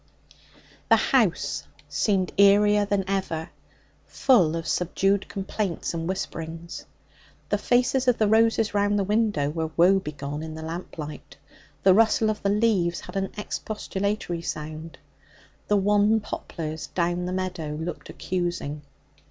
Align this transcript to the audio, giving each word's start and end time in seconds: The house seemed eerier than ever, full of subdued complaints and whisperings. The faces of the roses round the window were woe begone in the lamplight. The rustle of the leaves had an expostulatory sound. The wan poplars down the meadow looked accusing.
The 0.89 0.95
house 0.95 1.67
seemed 1.87 2.35
eerier 2.35 2.89
than 2.89 3.03
ever, 3.07 3.51
full 4.07 4.55
of 4.55 4.67
subdued 4.67 5.29
complaints 5.29 5.93
and 5.93 6.07
whisperings. 6.09 6.87
The 7.49 7.59
faces 7.59 8.07
of 8.07 8.17
the 8.17 8.27
roses 8.27 8.73
round 8.73 8.97
the 8.97 9.03
window 9.03 9.51
were 9.51 9.69
woe 9.77 9.99
begone 9.99 10.41
in 10.41 10.55
the 10.55 10.63
lamplight. 10.63 11.37
The 11.83 11.93
rustle 11.93 12.31
of 12.31 12.41
the 12.41 12.49
leaves 12.49 13.01
had 13.01 13.15
an 13.15 13.29
expostulatory 13.37 14.41
sound. 14.41 14.97
The 15.67 15.77
wan 15.77 16.19
poplars 16.19 16.87
down 16.87 17.27
the 17.27 17.31
meadow 17.33 17.75
looked 17.79 18.09
accusing. 18.09 18.81